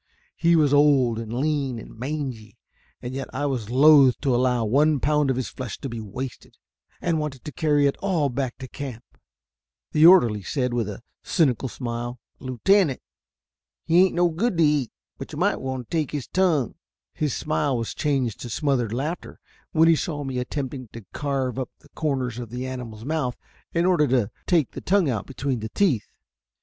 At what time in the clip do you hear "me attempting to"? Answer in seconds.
20.23-21.05